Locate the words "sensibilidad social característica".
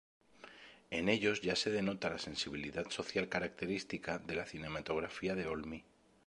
2.17-4.17